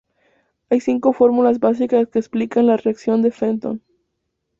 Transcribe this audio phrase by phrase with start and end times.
[0.71, 3.83] Hay cinco fórmulas básicas que explican la Reacción de Fenton.